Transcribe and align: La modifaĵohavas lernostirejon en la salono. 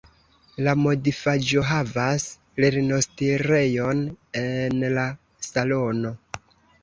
La 0.67 0.71
modifaĵohavas 0.83 2.25
lernostirejon 2.63 4.01
en 4.43 4.81
la 4.97 5.03
salono. 5.51 6.15